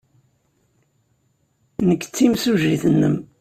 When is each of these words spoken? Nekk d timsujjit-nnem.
Nekk 1.87 2.03
d 2.05 2.11
timsujjit-nnem. 2.15 3.15